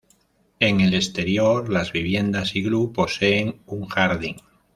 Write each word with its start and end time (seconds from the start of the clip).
En 0.59 0.79
el 0.81 0.95
exterior 0.95 1.69
las 1.69 1.91
viviendas 1.91 2.55
iglú 2.55 2.91
posee 2.91 3.59
un 3.67 3.85
jardín. 3.85 4.37